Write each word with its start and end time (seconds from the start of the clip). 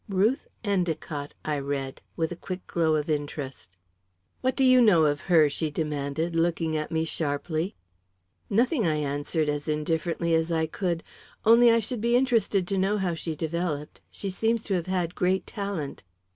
"'Ruth 0.09 0.47
Endicott,'" 0.63 1.35
I 1.45 1.59
read, 1.59 2.01
with 2.17 2.31
a 2.31 2.35
quick 2.35 2.65
glow 2.65 2.95
of 2.95 3.07
interest. 3.07 3.77
"What 4.41 4.55
do 4.55 4.63
you 4.65 4.81
know 4.81 5.05
of 5.05 5.21
her?" 5.29 5.47
she 5.47 5.69
demanded, 5.69 6.35
looking 6.35 6.75
at 6.75 6.91
me 6.91 7.05
sharply. 7.05 7.75
"Nothing," 8.49 8.87
I 8.87 8.95
answered, 8.95 9.47
as 9.47 9.67
indifferently 9.67 10.33
as 10.33 10.51
I 10.51 10.65
could. 10.65 11.03
"Only, 11.45 11.71
I 11.71 11.79
should 11.79 12.01
be 12.01 12.15
interested 12.17 12.67
to 12.69 12.79
know 12.79 12.97
how 12.97 13.13
she 13.13 13.35
developed. 13.35 14.01
She 14.09 14.31
seems 14.31 14.63
to 14.63 14.73
have 14.73 14.87
had 14.87 15.13
great 15.13 15.45
talent." 15.45 16.01